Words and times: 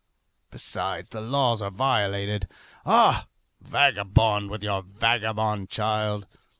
Besides, 0.49 1.09
the 1.09 1.21
laws 1.21 1.61
are 1.61 1.69
violated. 1.69 2.47
Ah! 2.87 3.27
vagabond 3.61 4.49
with 4.49 4.63
your 4.63 4.81
vagabond 4.81 5.69
child! 5.69 6.25